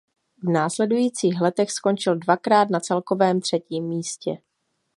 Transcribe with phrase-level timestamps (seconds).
[0.43, 4.31] V následujících letech skončil dvakrát na celkovém třetím místě.